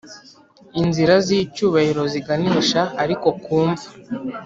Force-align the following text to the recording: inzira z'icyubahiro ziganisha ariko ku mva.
inzira 0.81 1.13
z'icyubahiro 1.25 2.01
ziganisha 2.13 2.81
ariko 3.03 3.27
ku 3.43 3.55
mva. 3.67 3.85